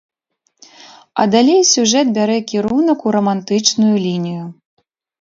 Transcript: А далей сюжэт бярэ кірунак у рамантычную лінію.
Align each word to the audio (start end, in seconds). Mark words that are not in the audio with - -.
А 1.23 1.25
далей 1.35 1.61
сюжэт 1.73 2.07
бярэ 2.17 2.39
кірунак 2.55 2.99
у 3.09 3.17
рамантычную 3.19 3.95
лінію. 4.05 4.43